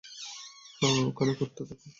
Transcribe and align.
হ্যাঁ, 0.81 0.99
ওখানে 1.05 1.31
খুড়তে 1.33 1.61
থাকো। 1.69 1.87